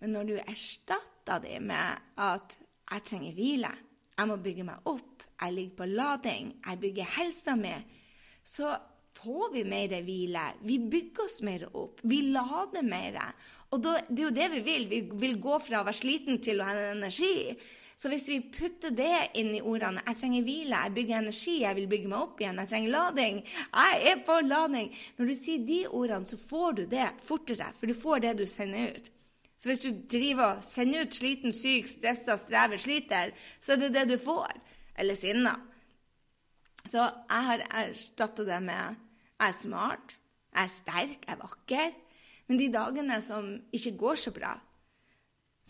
Men 0.00 0.14
når 0.16 0.28
du 0.28 0.34
erstatter 0.40 1.40
de 1.44 1.60
med 1.60 2.04
at 2.18 2.58
'jeg 2.90 3.02
trenger 3.04 3.32
hvile', 3.32 3.76
'jeg 4.18 4.28
må 4.28 4.36
bygge 4.36 4.64
meg 4.64 4.78
opp', 4.84 5.24
'jeg 5.40 5.52
ligger 5.52 5.76
på 5.76 5.84
lading', 5.84 6.54
'jeg 6.66 6.80
bygger 6.80 7.04
helsa 7.16 7.54
mi', 7.56 7.84
så 8.44 8.76
får 9.12 9.52
vi 9.52 9.64
mer 9.64 10.02
hvile. 10.02 10.44
Vi 10.62 10.78
bygger 10.78 11.24
oss 11.24 11.42
mer 11.42 11.68
opp. 11.76 12.00
Vi 12.02 12.20
lader 12.20 12.82
mer. 12.82 13.34
Og 13.70 13.82
da, 13.82 14.00
det 14.08 14.18
er 14.18 14.24
jo 14.24 14.36
det 14.36 14.50
vi 14.50 14.60
vil. 14.60 14.88
Vi 14.88 15.00
vil 15.12 15.40
gå 15.40 15.58
fra 15.58 15.80
å 15.80 15.84
være 15.84 16.00
sliten 16.00 16.40
til 16.42 16.60
å 16.60 16.64
ha 16.64 16.74
energi. 16.92 17.56
Så 18.00 18.08
hvis 18.08 18.28
vi 18.30 18.38
putter 18.48 18.94
det 18.96 19.16
inn 19.36 19.50
i 19.52 19.60
ordene 19.60 20.00
'jeg 20.00 20.16
trenger 20.16 20.42
hvile', 20.42 20.76
'jeg 20.82 20.94
bygger 20.94 21.18
energi', 21.18 21.60
'jeg 21.60 21.76
vil 21.76 21.88
bygge 21.88 22.08
meg 22.08 22.18
opp 22.18 22.38
igjen', 22.40 22.58
'jeg 22.58 22.68
trenger 22.68 22.90
lading', 22.90 23.40
'jeg 23.44 24.06
er 24.10 24.22
på 24.26 24.40
lading' 24.40 24.94
Når 25.18 25.26
du 25.26 25.34
sier 25.34 25.66
de 25.66 25.86
ordene, 25.88 26.24
så 26.24 26.38
får 26.38 26.72
du 26.72 26.84
det 26.86 27.10
fortere, 27.22 27.72
for 27.76 27.86
du 27.86 27.94
får 27.94 28.18
det 28.18 28.38
du 28.38 28.46
sender 28.46 28.96
ut. 28.96 29.10
Så 29.58 29.68
hvis 29.68 29.80
du 29.80 29.90
driver 30.08 30.44
og 30.44 30.64
sender 30.64 31.02
ut 31.02 31.14
sliten, 31.14 31.52
syk, 31.52 31.86
stressa, 31.86 32.36
strever, 32.36 32.76
sliter, 32.76 33.32
så 33.60 33.72
er 33.72 33.76
det 33.76 33.92
det 33.94 34.08
du 34.08 34.18
får. 34.18 34.48
Eller 34.96 35.14
sinna. 35.14 35.60
Så 36.86 37.04
jeg 37.04 37.44
har 37.44 37.66
erstatta 37.70 38.44
det 38.44 38.62
med 38.62 38.96
'jeg 39.40 39.48
er 39.48 39.52
smart', 39.52 40.16
'jeg 40.54 40.64
er 40.64 40.68
sterk', 40.68 41.20
'jeg 41.26 41.36
er 41.36 41.36
vakker'. 41.36 41.94
Men 42.48 42.58
de 42.58 42.72
dagene 42.72 43.22
som 43.22 43.60
ikke 43.72 43.98
går 43.98 44.14
så 44.14 44.30
bra, 44.30 44.58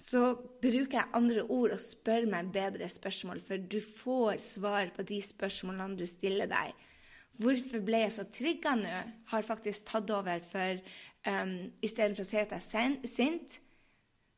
så 0.01 0.21
bruker 0.63 0.97
jeg 0.97 1.13
andre 1.17 1.43
ord 1.53 1.75
og 1.75 1.83
spør 1.83 2.25
meg 2.31 2.53
bedre 2.55 2.89
spørsmål, 2.89 3.43
for 3.45 3.61
du 3.61 3.81
får 3.85 4.41
svar 4.45 4.93
på 4.97 5.05
de 5.09 5.19
spørsmålene 5.25 5.99
du 5.99 6.07
stiller 6.09 6.49
deg. 6.51 6.73
Hvorfor 7.41 7.85
ble 7.85 8.03
jeg 8.05 8.15
så 8.15 8.25
trigga 8.33 8.75
nå? 8.81 8.97
Har 9.31 9.47
faktisk 9.47 9.91
tatt 9.93 10.11
over 10.13 10.41
for 10.45 10.81
um, 11.29 11.55
Istedenfor 11.85 12.25
å 12.25 12.29
si 12.31 12.41
at 12.41 12.55
jeg 12.57 12.89
er 12.89 13.09
sint, 13.09 13.61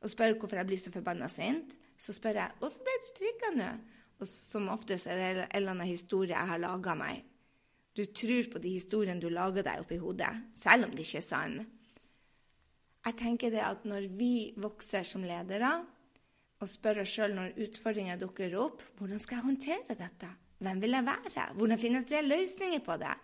og 0.03 0.11
spør 0.11 0.35
hvorfor 0.37 0.59
jeg 0.59 0.69
blir 0.69 0.81
så 0.81 0.91
forbanna 0.93 1.29
sint, 1.31 1.73
så 1.99 2.15
spør 2.15 2.41
jeg 2.41 2.59
hvorfor 2.59 2.83
ble 2.83 2.95
du 2.99 3.11
trigga 3.17 3.51
nå? 3.55 3.69
Og 4.19 4.29
som 4.29 4.67
oftest 4.71 5.07
er 5.07 5.19
det 5.19 5.29
en 5.31 5.45
eller 5.57 5.75
annen 5.77 5.89
historie 5.89 6.35
jeg 6.35 6.51
har 6.51 6.61
laga 6.61 6.95
meg. 6.99 7.23
Du 7.95 8.03
tror 8.09 8.49
på 8.51 8.59
de 8.59 8.75
historiene 8.75 9.21
du 9.21 9.29
lager 9.31 9.65
deg 9.65 9.83
oppi 9.83 9.99
hodet, 10.01 10.31
selv 10.57 10.87
om 10.87 10.95
de 10.95 11.03
ikke 11.05 11.21
er 11.21 11.25
sanne. 11.25 11.65
Jeg 13.03 13.17
tenker 13.19 13.51
det 13.51 13.63
at 13.65 13.83
når 13.87 14.07
vi 14.15 14.53
vokser 14.63 15.03
som 15.07 15.25
ledere, 15.27 15.73
og 16.63 16.69
spør 16.71 17.01
oss 17.03 17.11
sjøl 17.11 17.33
når 17.35 17.57
utfordringer 17.65 18.19
dukker 18.21 18.53
opp 18.55 18.83
hvordan 18.99 19.19
skal 19.19 19.39
jeg 19.39 19.47
håndtere 19.49 19.97
dette? 19.99 20.29
Hvem 20.63 20.79
vil 20.79 20.95
jeg 20.95 21.07
være? 21.09 21.47
Hvordan 21.57 21.81
finner 21.81 21.99
jeg 21.99 22.09
tre 22.11 22.21
løsninger 22.23 22.83
på 22.85 22.95
det? 23.01 23.15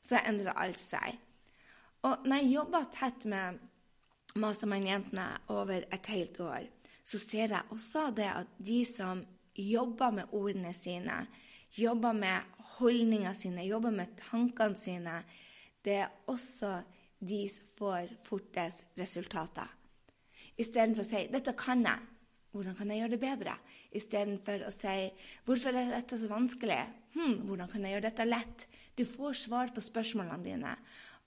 Så 0.00 0.22
endrer 0.24 0.56
alt 0.56 0.80
seg. 0.80 1.18
Og 2.08 2.24
når 2.24 2.40
jeg 2.40 2.52
jobber 2.54 2.86
tett 2.94 3.26
med 3.28 3.58
Mastermind-jentene 4.40 5.26
over 5.52 5.84
et 5.92 6.08
helt 6.14 6.40
år, 6.40 6.70
så 7.04 7.18
ser 7.20 7.52
jeg 7.52 7.74
også 7.74 8.06
det 8.16 8.30
at 8.30 8.56
de 8.56 8.78
som 8.88 9.20
jobber 9.58 10.14
med 10.14 10.32
ordene 10.32 10.72
sine, 10.72 11.26
jobber 11.76 12.16
med 12.16 12.64
holdningene 12.78 13.34
sine, 13.36 13.66
jobber 13.68 13.92
med 13.92 14.14
tankene 14.30 14.78
sine, 14.78 15.18
det 15.84 15.98
er 16.06 16.14
også 16.30 16.78
de 17.20 17.42
får 17.76 18.08
fortest 18.24 18.96
resultater. 18.98 19.68
Istedenfor 20.60 21.04
å 21.04 21.08
si 21.08 21.26
'dette 21.28 21.54
kan 21.56 21.84
jeg', 21.84 22.06
hvordan 22.52 22.74
kan 22.76 22.90
jeg 22.90 22.98
gjøre 23.00 23.10
det 23.10 23.20
bedre? 23.20 23.54
Istedenfor 23.92 24.66
å 24.66 24.72
si 24.72 25.12
'Hvorfor 25.44 25.68
er 25.68 25.94
dette 25.94 26.18
så 26.18 26.28
vanskelig?' 26.28 26.88
Hm, 27.14 27.46
'Hvordan 27.46 27.68
kan 27.70 27.82
jeg 27.82 27.92
gjøre 27.92 28.08
dette 28.08 28.24
lett?' 28.24 28.66
Du 28.96 29.04
får 29.04 29.32
svar 29.34 29.68
på 29.74 29.80
spørsmålene 29.80 30.44
dine. 30.44 30.76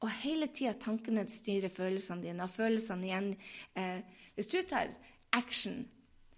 Og 0.01 0.09
hele 0.09 0.47
tida 0.47 0.73
tankene 0.73 1.27
styrer 1.29 1.69
følelsene 1.69 2.21
dine, 2.21 2.43
og 2.43 2.50
følelsene 2.50 3.05
igjen 3.07 3.38
eh, 3.75 4.01
Hvis 4.35 4.47
du 4.47 4.62
tar 4.62 4.89
action 5.31 5.85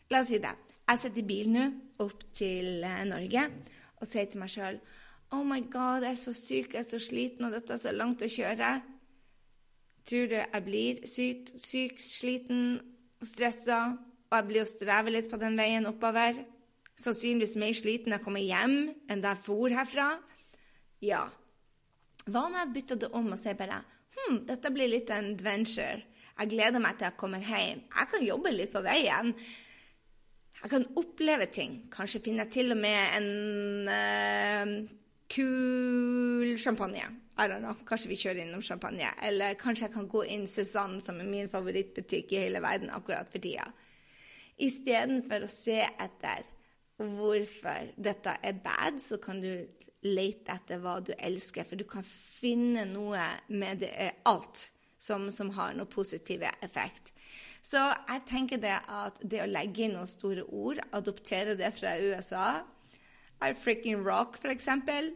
La 0.09 0.19
oss 0.19 0.27
si 0.27 0.37
det. 0.37 0.53
Jeg 0.87 0.99
sitter 0.99 1.19
i 1.19 1.25
bil 1.25 1.49
nå 1.49 1.65
opp 1.99 2.33
til 2.33 2.83
eh, 2.83 3.05
Norge 3.05 3.51
og 3.95 4.07
sier 4.07 4.25
til 4.29 4.39
meg 4.39 4.49
sjøl 4.49 4.79
Oh 5.33 5.43
my 5.43 5.63
God, 5.71 6.03
jeg 6.05 6.11
er 6.11 6.19
så 6.21 6.33
syk, 6.33 6.75
jeg 6.75 6.83
er 6.83 6.89
så 6.89 6.99
sliten, 7.01 7.47
og 7.47 7.55
dette 7.55 7.73
er 7.73 7.81
så 7.81 7.91
langt 7.91 8.21
å 8.21 8.29
kjøre. 8.29 8.67
Tror 10.05 10.27
du 10.29 10.35
jeg 10.37 10.65
blir 10.65 10.99
syk, 11.09 11.47
syk 11.57 12.01
sliten 12.03 12.77
og 13.21 13.25
stressa? 13.25 13.79
Og 14.29 14.35
jeg 14.37 14.47
blir 14.49 14.65
å 14.65 14.69
streve 14.69 15.13
litt 15.13 15.29
på 15.31 15.39
den 15.41 15.57
veien 15.57 15.87
oppover. 15.89 16.37
Sannsynligvis 17.01 17.57
mer 17.59 17.73
sliten 17.75 18.13
jeg 18.13 18.23
kommer 18.23 18.43
hjem 18.43 18.77
enn 19.09 19.23
da 19.23 19.33
jeg 19.33 19.43
for 19.47 19.73
herfra. 19.73 20.11
Ja. 21.03 21.25
Hva 22.25 22.45
om 22.47 22.57
jeg 22.57 22.73
bytter 22.77 23.01
det 23.01 23.11
om 23.17 23.33
og 23.33 23.41
sier 23.41 23.57
bare 23.57 23.81
hm, 24.15 24.45
dette 24.47 24.71
blir 24.73 24.93
litt 24.93 25.09
en 25.13 25.33
adventure. 25.33 26.03
Jeg 26.35 26.51
gleder 26.51 26.83
meg 26.83 26.97
til 26.99 27.09
jeg 27.09 27.17
kommer 27.19 27.41
hjem. 27.41 27.85
Jeg 27.89 28.11
kan 28.11 28.29
jobbe 28.29 28.53
litt 28.53 28.73
på 28.73 28.83
veien. 28.85 29.33
Jeg 30.61 30.71
kan 30.71 30.87
oppleve 30.99 31.49
ting. 31.53 31.77
Kanskje 31.93 32.21
finner 32.25 32.45
jeg 32.45 32.55
til 32.59 32.75
og 32.75 32.81
med 32.81 33.17
en 33.17 33.29
uh, 33.89 34.73
kul 35.31 36.57
champagne. 36.61 37.07
I 37.37 37.47
don't 37.47 37.59
know. 37.59 37.75
Kanskje 37.87 38.09
vi 38.13 38.17
kjører 38.19 38.43
innom 38.45 38.63
champagne. 38.63 39.09
Eller 39.23 39.57
kanskje 39.59 39.89
jeg 39.89 39.95
kan 39.97 40.07
gå 40.07 40.23
inn 40.31 40.45
Cézanne, 40.47 41.01
som 41.03 41.19
er 41.19 41.27
min 41.27 41.49
favorittbutikk 41.51 42.31
i 42.31 42.45
hele 42.45 42.61
verden 42.63 42.93
akkurat 42.95 43.27
for 43.31 43.43
tida. 43.43 43.67
Istedenfor 44.55 45.43
å 45.43 45.51
se 45.51 45.81
etter 45.83 46.47
hvorfor 46.95 47.91
dette 47.99 48.37
er 48.39 48.61
bad, 48.63 49.01
så 49.03 49.19
kan 49.19 49.41
du 49.43 49.51
lete 50.05 50.53
etter 50.53 50.79
hva 50.79 51.01
du 51.03 51.11
elsker. 51.17 51.67
For 51.67 51.75
du 51.79 51.83
kan 51.89 52.05
finne 52.07 52.85
noe 52.87 53.25
med 53.51 53.83
det, 53.83 53.91
eh, 53.91 54.15
alt 54.31 54.69
som, 54.97 55.27
som 55.31 55.51
har 55.57 55.75
noe 55.75 55.91
positiv 55.91 56.45
effekt. 56.61 57.11
Så 57.65 57.81
jeg 57.81 58.23
tenker 58.29 58.61
det 58.61 58.77
at 58.93 59.19
det 59.25 59.41
å 59.41 59.49
legge 59.49 59.85
inn 59.85 59.95
noen 59.97 60.09
store 60.09 60.45
ord, 60.53 60.79
adoptere 60.93 61.57
det 61.57 61.71
fra 61.73 61.97
USA 61.97 62.61
I 63.43 63.51
freaking 63.57 64.03
rock, 64.05 64.37
for 64.39 64.53
eksempel. 64.53 65.11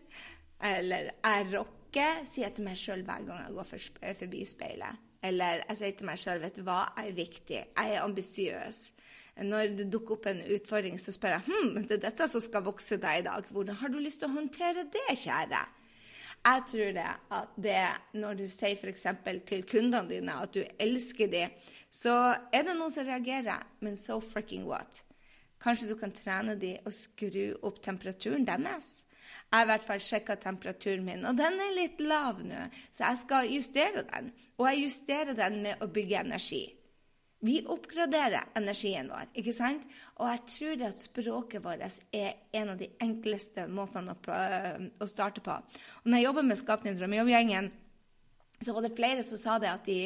Eller 0.59 1.13
jeg 1.13 1.45
rocker, 1.89 2.25
sier 2.25 2.51
til 2.53 2.65
meg 2.65 2.77
sjøl 2.77 3.01
hver 3.03 3.25
gang 3.25 3.45
jeg 3.47 3.55
går 3.57 4.15
forbi 4.21 4.45
speilet. 4.45 5.05
Eller 5.23 5.63
jeg 5.67 5.77
sier 5.77 5.95
til 5.97 6.07
meg 6.07 6.19
sjøl, 6.21 6.39
vet 6.39 6.55
du 6.55 6.63
hva, 6.63 6.93
jeg 6.95 7.09
er 7.09 7.17
viktig, 7.17 7.63
jeg 7.65 7.95
er 7.95 8.03
ambisiøs 8.03 8.93
når 9.39 9.69
det 9.77 9.85
dukker 9.87 10.17
opp 10.17 10.25
en 10.27 10.41
utfordring, 10.51 10.97
så 10.99 11.13
spør 11.15 11.37
jeg 11.37 11.45
hm, 11.47 11.85
det 11.87 11.95
er 11.95 12.01
dette 12.09 12.25
som 12.27 12.41
skal 12.43 12.63
vokse 12.65 12.97
deg 12.99 13.21
i 13.21 13.23
dag. 13.23 13.45
Hvordan 13.47 13.77
har 13.79 13.91
du 13.91 13.99
lyst 14.01 14.19
til 14.19 14.27
å 14.27 14.35
håndtere 14.35 14.83
det, 14.91 15.05
kjære? 15.15 15.61
Jeg 16.39 16.63
tror 16.71 16.91
det 16.95 17.05
at 17.37 17.53
det 17.55 17.85
når 18.19 18.39
du 18.41 18.45
sier 18.51 18.75
f.eks. 18.75 19.05
til 19.47 19.63
kundene 19.63 20.09
dine 20.11 20.35
at 20.43 20.51
du 20.55 20.59
elsker 20.79 21.31
dem, 21.31 21.55
så 21.87 22.15
er 22.51 22.67
det 22.67 22.75
noen 22.75 22.91
som 22.91 23.07
reagerer, 23.07 23.63
men 23.79 23.95
so 23.95 24.19
freaking 24.19 24.67
what? 24.67 25.05
Kanskje 25.63 25.87
du 25.87 25.95
kan 25.99 26.11
trene 26.15 26.55
dem 26.59 26.83
og 26.83 26.95
skru 26.95 27.53
opp 27.63 27.79
temperaturen 27.83 28.43
deres? 28.47 29.05
Jeg 29.49 29.57
har 29.57 29.65
i 29.65 29.69
hvert 29.71 29.85
fall 29.87 30.01
sjekka 30.03 30.35
temperaturen 30.41 31.05
min, 31.05 31.23
og 31.25 31.37
den 31.39 31.57
er 31.61 31.77
litt 31.77 32.01
lav 32.03 32.43
nå, 32.45 32.67
så 32.93 33.07
jeg 33.07 33.21
skal 33.23 33.53
justere 33.53 34.03
den. 34.11 34.29
Og 34.59 34.67
jeg 34.69 34.83
justerer 34.85 35.37
den 35.37 35.61
med 35.63 35.81
å 35.81 35.89
bygge 35.89 36.21
energi. 36.21 36.63
Vi 37.39 37.61
oppgraderer 37.71 38.49
energien 38.59 39.07
vår, 39.07 39.29
ikke 39.39 39.53
sant? 39.55 39.85
Og 40.19 40.27
jeg 40.27 40.41
tror 40.53 40.81
at 40.89 40.99
språket 40.99 41.63
vårt 41.63 42.01
er 42.11 42.33
en 42.59 42.73
av 42.73 42.81
de 42.81 42.89
enkleste 42.99 43.63
måtene 43.71 44.11
å, 44.11 45.07
starte 45.07 45.43
på. 45.45 45.55
Og 45.55 46.09
når 46.09 46.19
jeg 46.19 46.27
jobber 46.27 46.49
med 46.49 46.59
Skapning 46.59 46.97
drømmejobbgjengen, 46.99 47.71
så 48.59 48.75
var 48.75 48.83
det 48.83 48.97
flere 48.97 49.23
som 49.23 49.39
sa 49.39 49.55
det 49.63 49.71
at 49.71 49.87
de 49.87 50.01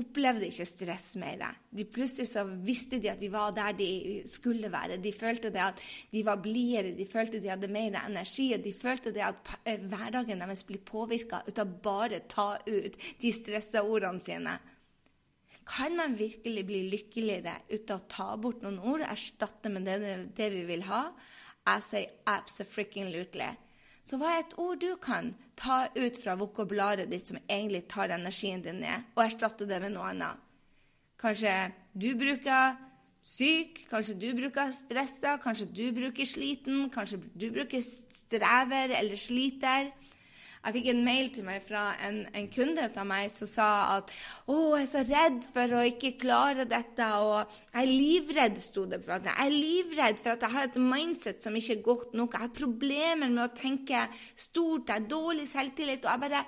opplevde 0.00 0.48
ikke 0.48 0.66
stress 0.66 1.12
mer. 1.22 1.44
De 1.70 1.84
plutselig 1.86 2.26
så 2.32 2.42
visste 2.66 2.98
de 3.02 3.12
at 3.12 3.20
de 3.22 3.30
var 3.30 3.54
der 3.54 3.76
de 3.78 3.88
skulle 4.26 4.70
være. 4.72 4.98
De 5.02 5.12
følte 5.14 5.52
det 5.54 5.62
at 5.62 5.80
de 6.10 6.24
var 6.26 6.42
blidere, 6.42 6.96
de 6.98 7.06
følte 7.06 7.40
de 7.42 7.52
hadde 7.52 7.70
mer 7.70 8.00
energi. 8.02 8.50
Og 8.56 8.64
de 8.64 8.72
følte 8.74 9.12
det 9.14 9.22
at 9.22 9.54
eh, 9.64 9.78
hverdagen 9.78 10.42
deres 10.42 10.64
blir 10.66 10.82
påvirka 10.82 11.44
ut 11.46 11.62
av 11.62 11.76
bare 11.84 12.24
ta 12.28 12.56
ut 12.66 12.98
de 13.22 13.32
stressa 13.32 13.84
ordene 13.86 14.22
sine. 14.24 14.58
Kan 15.64 15.96
man 15.96 16.18
virkelig 16.18 16.66
bli 16.66 16.82
lykkeligere 16.92 17.54
ut 17.70 17.90
av 17.90 18.02
å 18.02 18.08
ta 18.10 18.28
bort 18.36 18.64
noen 18.66 18.82
ord 18.82 19.00
og 19.00 19.12
erstatte 19.14 19.70
med 19.72 19.86
det, 19.88 20.16
det 20.36 20.50
vi 20.52 20.64
vil 20.74 20.84
ha? 20.90 21.06
Jeg 21.64 21.86
sier 21.86 22.10
absolutely. 22.28 23.54
Så 24.04 24.18
hva 24.20 24.34
er 24.34 24.42
et 24.42 24.56
ord 24.60 24.80
du 24.82 24.90
kan 25.00 25.30
ta 25.56 25.86
ut 25.96 26.18
fra 26.20 26.34
vokabularet 26.36 27.08
ditt 27.08 27.30
som 27.30 27.38
egentlig 27.48 27.86
tar 27.88 28.12
energien 28.12 28.60
din 28.64 28.82
ned, 28.84 29.06
og 29.16 29.24
erstatte 29.24 29.68
det 29.68 29.80
med 29.80 29.94
noe 29.94 30.10
annet? 30.12 30.42
Kanskje 31.20 31.54
du 31.96 32.10
bruker 32.20 32.76
syk, 33.24 33.86
kanskje 33.88 34.18
du 34.20 34.26
bruker 34.36 34.74
stressa, 34.76 35.38
kanskje 35.40 35.70
du 35.72 35.86
bruker 35.96 36.28
sliten, 36.28 36.90
kanskje 36.92 37.22
du 37.32 37.46
bruker 37.54 37.80
strever 37.80 38.92
eller 38.98 39.16
sliter. 39.20 39.88
Jeg 40.64 40.74
fikk 40.78 40.86
en 40.94 41.02
mail 41.04 41.26
til 41.34 41.44
meg 41.44 41.64
fra 41.66 41.82
en, 42.06 42.22
en 42.32 42.46
kunde 42.52 42.86
av 42.88 43.08
meg 43.08 43.28
som 43.32 43.48
sa 43.48 43.68
at 43.98 44.12
å, 44.48 44.54
jeg 44.78 44.86
er 44.86 44.88
så 44.88 45.02
redd 45.04 45.48
for 45.52 45.74
å 45.76 45.82
ikke 45.90 46.14
klare 46.22 46.64
dette, 46.68 47.08
og 47.20 47.52
jeg 47.68 47.82
er 47.82 47.90
livredd, 47.90 48.60
sto 48.64 48.86
det 48.88 49.02
for. 49.04 49.20
Jeg 49.28 49.44
er 49.44 49.52
livredd 49.52 50.22
for 50.22 50.32
at 50.32 50.46
jeg 50.46 50.56
har 50.56 50.70
et 50.70 50.78
mindset 50.80 51.44
som 51.44 51.58
ikke 51.58 51.76
er 51.76 51.82
godt 51.84 52.14
nok. 52.16 52.36
Jeg 52.36 52.46
har 52.46 52.54
problemer 52.56 53.28
med 53.28 53.42
å 53.44 53.50
tenke 53.56 54.06
stort, 54.32 54.88
jeg 54.88 55.02
har 55.02 55.10
dårlig 55.10 55.44
selvtillit. 55.52 56.06
og 56.06 56.14
jeg 56.14 56.24
bare 56.28 56.46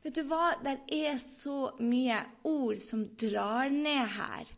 Vet 0.00 0.16
du 0.16 0.22
hva? 0.30 0.54
Det 0.64 0.78
er 0.96 1.18
så 1.20 1.74
mye 1.84 2.22
ord 2.48 2.78
som 2.80 3.02
drar 3.20 3.68
ned 3.68 4.06
her. 4.14 4.48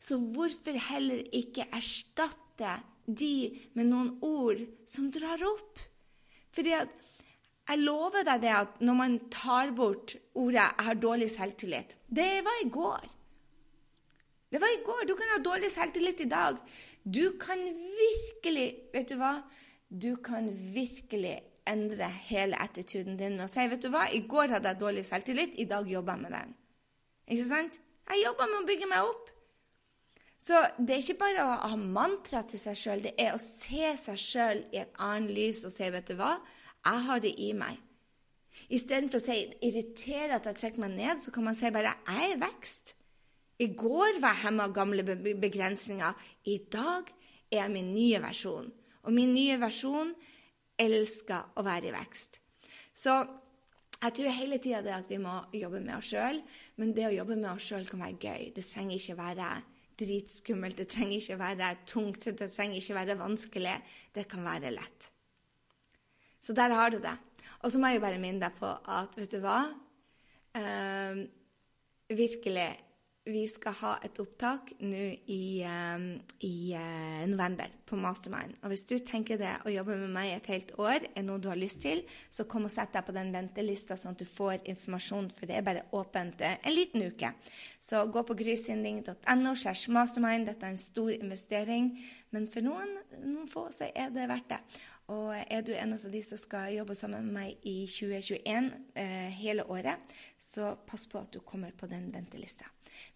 Så 0.00 0.16
hvorfor 0.16 0.78
heller 0.88 1.20
ikke 1.36 1.66
erstatte 1.76 2.78
de 3.04 3.52
med 3.76 3.90
noen 3.90 4.14
ord 4.24 4.62
som 4.88 5.10
drar 5.12 5.44
opp? 5.44 5.82
Fordi 6.56 6.72
at 6.72 6.94
jeg 7.66 7.82
lover 7.82 8.22
deg 8.26 8.42
det 8.44 8.52
at 8.54 8.80
når 8.80 8.94
man 8.94 9.18
tar 9.32 9.72
bort 9.74 10.14
ordet 10.34 10.62
'jeg 10.62 10.84
har 10.86 10.94
dårlig 10.94 11.30
selvtillit' 11.30 11.96
Det 12.08 12.44
var 12.44 12.58
i 12.62 12.68
går. 12.68 13.08
Det 14.50 14.60
var 14.60 14.70
i 14.70 14.84
går. 14.84 15.06
Du 15.08 15.14
kan 15.14 15.28
ha 15.34 15.38
dårlig 15.42 15.70
selvtillit 15.70 16.20
i 16.20 16.28
dag. 16.28 16.56
Du 17.02 17.38
kan 17.40 17.58
virkelig 18.02 18.76
Vet 18.92 19.08
du 19.08 19.16
hva? 19.16 19.42
Du 19.90 20.16
kan 20.16 20.48
virkelig 20.74 21.42
endre 21.66 22.08
hele 22.08 22.56
attituden 22.62 23.16
din 23.16 23.36
med 23.36 23.44
å 23.44 23.48
si 23.48 23.60
'Vet 23.60 23.82
du 23.82 23.88
hva? 23.88 24.08
I 24.12 24.20
går 24.20 24.48
hadde 24.48 24.68
jeg 24.68 24.80
dårlig 24.80 25.04
selvtillit. 25.04 25.54
I 25.58 25.64
dag 25.64 25.88
jobber 25.88 26.12
jeg 26.12 26.22
med 26.22 26.30
den.' 26.30 26.54
Ikke 27.28 27.48
sant? 27.48 27.80
Jeg 28.08 28.24
jobber 28.24 28.46
med 28.46 28.62
å 28.62 28.66
bygge 28.66 28.86
meg 28.86 29.02
opp. 29.02 29.30
Så 30.38 30.54
det 30.78 30.90
er 30.90 31.02
ikke 31.02 31.18
bare 31.18 31.42
å 31.42 31.68
ha 31.68 31.76
mantra 31.76 32.42
til 32.42 32.58
seg 32.58 32.76
sjøl, 32.76 33.02
det 33.02 33.14
er 33.18 33.34
å 33.34 33.40
se 33.40 33.96
seg 33.96 34.18
sjøl 34.20 34.64
i 34.72 34.78
et 34.78 34.92
annet 34.98 35.30
lys 35.30 35.64
og 35.64 35.72
si 35.72 35.90
'Vet 35.90 36.06
du 36.08 36.14
hva?' 36.14 36.38
Jeg 36.86 37.02
har 37.08 37.22
det 37.22 37.34
i 37.42 37.50
meg. 37.56 37.80
Istedenfor 38.72 39.18
å 39.18 39.24
si 39.24 39.40
irritere 39.66 40.38
at 40.38 40.46
jeg 40.48 40.60
trekker 40.60 40.82
meg 40.82 40.94
ned, 40.96 41.22
så 41.22 41.32
kan 41.34 41.46
man 41.46 41.56
si 41.58 41.70
bare 41.74 41.96
jeg 42.06 42.16
er 42.16 42.34
i 42.36 42.40
vekst. 42.40 42.94
I 43.62 43.70
går 43.72 44.20
var 44.20 44.34
jeg 44.36 44.44
hemma 44.46 44.66
av 44.66 44.74
gamle 44.76 45.04
begrensninger. 45.06 46.26
I 46.46 46.58
dag 46.72 47.08
er 47.50 47.62
jeg 47.62 47.72
min 47.72 47.92
nye 47.94 48.20
versjon. 48.22 48.68
Og 49.06 49.14
min 49.14 49.32
nye 49.34 49.56
versjon 49.60 50.12
elsker 50.82 51.56
å 51.56 51.64
være 51.66 51.90
i 51.90 51.94
vekst. 51.94 52.40
Så 52.96 53.14
jeg 53.96 54.12
tror 54.18 54.36
hele 54.36 54.58
tida 54.60 54.82
det 54.84 54.92
at 54.92 55.08
vi 55.08 55.18
må 55.22 55.38
jobbe 55.56 55.80
med 55.80 55.96
oss 55.96 56.12
sjøl, 56.12 56.42
men 56.76 56.92
det 56.96 57.08
å 57.08 57.14
jobbe 57.14 57.38
med 57.38 57.48
oss 57.54 57.70
sjøl 57.70 57.88
kan 57.88 58.04
være 58.04 58.20
gøy. 58.20 58.50
Det 58.56 58.66
trenger 58.66 59.00
ikke 59.00 59.18
være 59.22 59.50
dritskummelt, 59.96 60.76
det 60.76 60.90
trenger 60.92 61.16
ikke 61.16 61.40
være 61.40 61.70
tungt, 61.88 62.28
det 62.28 62.50
trenger 62.52 62.80
ikke 62.82 62.98
være 62.98 63.20
vanskelig. 63.22 63.76
Det 64.12 64.26
kan 64.28 64.44
være 64.44 64.74
lett. 64.76 65.10
Så 66.46 66.54
der 66.54 66.70
har 66.78 66.94
du 66.94 67.00
det. 67.02 67.16
Og 67.66 67.72
så 67.74 67.80
må 67.82 67.90
jeg 67.90 68.04
bare 68.04 68.22
minne 68.22 68.46
deg 68.46 68.54
på 68.60 68.70
at 68.70 69.18
vet 69.18 69.34
du 69.34 69.42
hva? 69.42 69.64
um, 70.56 71.28
virkelig 72.08 72.72
vi 73.26 73.40
skal 73.50 73.74
ha 73.80 73.92
et 74.06 74.20
opptak 74.22 74.68
nå 74.86 75.00
i, 75.34 75.64
um, 75.66 76.04
i 76.46 76.70
uh, 76.78 77.24
november 77.26 77.72
på 77.82 77.98
Mastermind. 77.98 78.54
Og 78.62 78.70
hvis 78.70 78.84
du 78.86 78.94
tenker 79.02 79.40
det 79.40 79.50
å 79.66 79.72
jobbe 79.72 79.96
med 79.98 80.12
meg 80.14 80.30
et 80.30 80.50
helt 80.52 80.70
år 80.78 81.08
er 81.08 81.24
noe 81.26 81.42
du 81.42 81.48
har 81.50 81.58
lyst 81.58 81.80
til, 81.82 82.04
så 82.30 82.46
kom 82.46 82.68
og 82.68 82.70
sett 82.70 82.94
deg 82.94 83.02
på 83.02 83.16
den 83.16 83.32
ventelista, 83.34 83.98
sånn 83.98 84.14
at 84.14 84.22
du 84.22 84.30
får 84.30 84.62
informasjon, 84.70 85.32
for 85.34 85.50
det 85.50 85.58
er 85.58 85.66
bare 85.66 85.84
åpent 85.98 86.38
uh, 86.46 86.54
en 86.54 86.76
liten 86.76 87.02
uke. 87.02 87.32
Så 87.82 88.04
gå 88.14 88.22
på 88.28 88.38
grysynding.no 88.44 89.56
slash 89.58 89.90
mastermind. 89.90 90.46
Dette 90.46 90.68
er 90.68 90.76
en 90.76 90.84
stor 90.86 91.10
investering, 91.18 91.96
men 92.30 92.46
for 92.46 92.62
noen, 92.62 92.94
noen 93.24 93.50
få 93.50 93.72
så 93.74 93.90
er 93.90 94.14
det 94.14 94.30
verdt 94.30 94.54
det. 94.54 94.62
Og 95.12 95.34
er 95.38 95.62
du 95.62 95.72
en 95.76 95.94
av 95.94 96.06
de 96.10 96.22
som 96.24 96.40
skal 96.40 96.74
jobbe 96.74 96.96
sammen 96.98 97.28
med 97.28 97.36
meg 97.36 97.68
i 97.68 97.76
2021 97.86 98.72
eh, 98.98 99.28
hele 99.38 99.66
året, 99.70 100.02
så 100.38 100.74
pass 100.88 101.06
på 101.10 101.20
at 101.22 101.30
du 101.36 101.44
kommer 101.46 101.74
på 101.78 101.86
den 101.90 102.08
ventelista. 102.14 102.66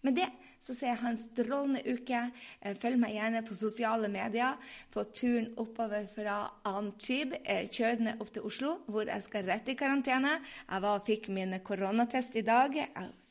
Med 0.05 0.15
det 0.19 0.29
så 0.61 0.75
sier 0.77 0.91
jeg 0.91 1.01
ha 1.01 1.09
en 1.09 1.19
strålende 1.19 1.81
uke. 1.89 2.21
Eh, 2.61 2.75
følg 2.77 2.99
meg 3.01 3.15
gjerne 3.17 3.41
på 3.45 3.57
sosiale 3.57 4.11
medier 4.13 4.59
på 4.93 5.03
turen 5.09 5.49
oppover 5.61 6.05
fra 6.11 6.37
Antib, 6.69 7.33
eh, 7.43 7.65
kjørende 7.67 8.17
opp 8.21 8.31
til 8.35 8.45
Oslo, 8.47 8.75
hvor 8.87 9.09
jeg 9.09 9.25
skal 9.25 9.49
rett 9.49 9.73
i 9.73 9.77
karantene. 9.79 10.37
Jeg 10.67 10.85
var 10.85 11.01
og 11.01 11.09
fikk 11.09 11.31
min 11.33 11.57
koronatest 11.65 12.37
i 12.39 12.45
dag. 12.45 12.77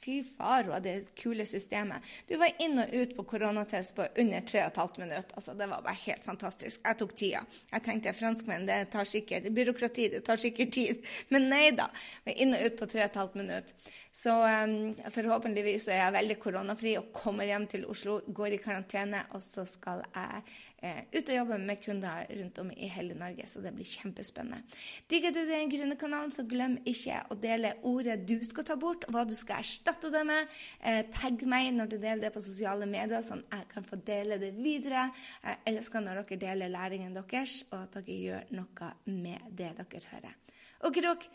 Fy 0.00 0.22
faro, 0.24 0.78
det 0.80 1.10
kule 1.14 1.44
systemet. 1.44 2.06
Du 2.28 2.38
var 2.40 2.54
inn 2.64 2.80
og 2.80 2.92
ut 2.94 3.10
på 3.18 3.24
koronatest 3.34 3.92
på 3.98 4.06
under 4.22 4.40
3,5 4.48 5.00
minutter. 5.02 5.34
Altså, 5.36 5.52
det 5.54 5.66
var 5.68 5.82
bare 5.84 6.00
helt 6.06 6.24
fantastisk. 6.24 6.80
Jeg 6.86 6.98
tok 7.02 7.12
tida. 7.20 7.42
Jeg 7.74 7.84
tenkte 7.84 8.14
franskmenn, 8.16 8.64
det 8.64 8.78
tar 8.94 9.04
sikkert 9.04 9.50
byråkrati, 9.52 10.08
det 10.14 10.22
tar 10.24 10.40
sikkert 10.40 10.72
tid. 10.72 11.04
Men 11.28 11.50
nei 11.52 11.66
da. 11.76 11.90
Inn 12.32 12.56
og 12.56 12.64
ut 12.64 12.78
på 12.80 12.88
3,5 12.96 13.36
minutter. 13.42 13.92
Så 14.10 14.32
um, 14.34 14.90
forhåpentligvis 15.14 15.84
er 15.92 16.00
jeg 16.00 16.14
veldig 16.16 16.36
koronafri 16.42 16.96
og 16.98 17.12
kommer 17.14 17.46
hjem 17.46 17.68
til 17.70 17.84
Oslo, 17.86 18.16
går 18.26 18.56
i 18.56 18.58
karantene, 18.62 19.20
og 19.36 19.42
så 19.44 19.62
skal 19.68 20.02
jeg 20.08 20.40
eh, 20.82 21.04
ut 21.14 21.30
og 21.30 21.36
jobbe 21.36 21.58
med 21.62 21.78
kunder 21.84 22.26
rundt 22.40 22.58
om 22.58 22.72
i 22.74 22.88
hele 22.90 23.14
Norge. 23.14 23.46
Så 23.46 23.62
det 23.62 23.70
blir 23.76 23.86
kjempespennende. 23.86 24.66
Digger 25.10 25.34
du 25.36 25.44
den 25.46 25.70
grønne 25.70 25.98
kanalen, 26.00 26.34
så 26.34 26.42
glem 26.42 26.80
ikke 26.90 27.22
å 27.30 27.38
dele 27.38 27.76
ordet 27.86 28.18
du 28.26 28.36
skal 28.46 28.66
ta 28.66 28.74
bort, 28.80 29.06
hva 29.14 29.22
du 29.28 29.36
skal 29.38 29.62
erstatte 29.62 30.10
det 30.10 30.24
med. 30.26 30.58
Eh, 30.82 31.04
tagg 31.14 31.46
meg 31.46 31.70
når 31.78 31.94
du 31.94 31.98
deler 32.00 32.26
det 32.26 32.34
på 32.34 32.42
sosiale 32.42 32.90
medier, 32.90 33.22
sånn 33.22 33.46
jeg 33.46 33.70
kan 33.70 33.86
få 33.86 34.00
dele 34.10 34.40
det 34.42 34.56
videre. 34.58 35.06
Jeg 35.46 35.62
elsker 35.70 36.02
når 36.02 36.24
dere 36.24 36.42
deler 36.48 36.74
læringen 36.74 37.14
deres, 37.14 37.60
og 37.70 37.84
at 37.84 38.00
dere 38.00 38.22
gjør 38.26 38.54
noe 38.58 38.94
med 39.06 39.54
det 39.54 39.70
dere 39.78 40.06
hører. 40.10 40.38
Ok, 40.80 40.96
Krok, 40.96 41.26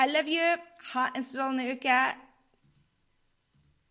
I 0.00 0.06
love 0.06 0.28
you. 0.28 0.56
Ha 0.94 1.10
en 1.14 1.24
strålende 1.24 1.72
uke. 1.72 2.27